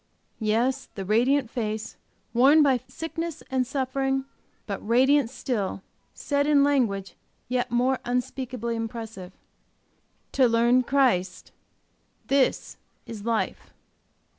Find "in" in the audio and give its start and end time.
6.47-6.63